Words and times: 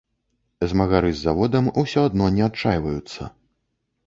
Змагары 0.71 1.11
з 1.13 1.21
заводам 1.25 1.69
усё 1.83 2.07
адно 2.09 2.31
не 2.39 2.43
адчайваюцца. 2.49 3.23